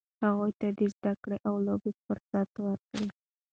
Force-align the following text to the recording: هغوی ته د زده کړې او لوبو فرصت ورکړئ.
هغوی 0.23 0.51
ته 0.59 0.67
د 0.77 0.81
زده 0.93 1.13
کړې 1.21 1.37
او 1.47 1.53
لوبو 1.65 1.89
فرصت 2.05 2.51
ورکړئ. 2.65 3.07